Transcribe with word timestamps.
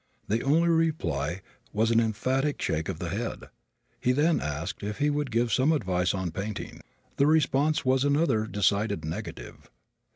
The 0.27 0.41
only 0.41 0.67
reply 0.69 1.43
was 1.73 1.91
an 1.91 1.99
emphatic 1.99 2.59
shake 2.59 2.89
of 2.89 2.97
the 2.97 3.09
head. 3.09 3.51
He 3.99 4.13
then 4.13 4.39
asked 4.41 4.81
if 4.81 4.97
he 4.97 5.11
would 5.11 5.29
give 5.29 5.53
some 5.53 5.71
advice 5.71 6.15
on 6.15 6.31
painting. 6.31 6.81
The 7.17 7.27
response 7.27 7.85
was 7.85 8.03
another 8.03 8.47
decided 8.47 9.05
negative. 9.05 9.69